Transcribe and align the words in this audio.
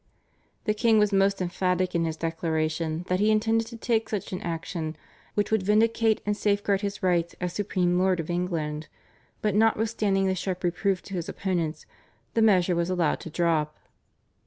The 0.63 0.73
king 0.73 0.97
was 0.97 1.13
most 1.13 1.43
emphatic 1.43 1.93
in 1.93 2.05
his 2.05 2.17
declaration 2.17 3.05
that 3.07 3.19
he 3.19 3.29
intended 3.29 3.67
to 3.67 3.77
take 3.77 4.09
such 4.09 4.33
action 4.33 4.95
as 5.37 5.51
would 5.51 5.61
vindicate 5.61 6.21
and 6.25 6.35
safeguard 6.35 6.81
his 6.81 7.03
rights 7.03 7.35
as 7.39 7.53
supreme 7.53 7.99
lord 7.99 8.19
of 8.19 8.27
England, 8.27 8.87
but 9.43 9.53
notwithstanding 9.53 10.25
this 10.25 10.39
sharp 10.39 10.63
reproof 10.63 11.03
to 11.03 11.13
his 11.13 11.29
opponents 11.29 11.85
the 12.33 12.41
measure 12.41 12.75
was 12.75 12.89
allowed 12.89 13.19
to 13.19 13.29
drop. 13.29 13.77